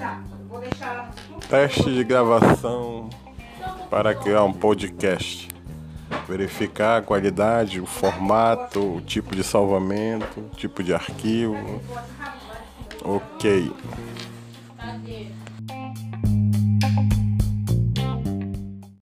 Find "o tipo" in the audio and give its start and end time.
8.96-9.36, 10.40-10.82